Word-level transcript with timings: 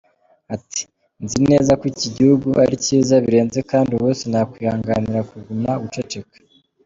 Ati 0.55 0.83
“Nzi 1.23 1.39
neza 1.49 1.71
ko 1.79 1.83
iki 1.93 2.07
gihugu 2.15 2.47
ari 2.63 2.75
cyiza 2.85 3.15
birenze 3.25 3.59
kandi 3.71 3.89
ubu 3.91 4.07
sinakwihanganira 4.19 5.19
kuguma 5.29 5.71
guceceka. 5.83 6.35